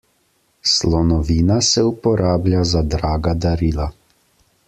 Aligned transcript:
Slonovina 0.69 1.57
se 1.67 1.83
uporablja 1.89 2.63
za 2.71 2.83
draga 2.97 3.37
darila. 3.45 3.91